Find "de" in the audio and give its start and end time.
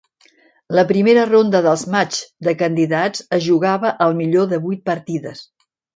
2.47-2.55, 4.55-4.61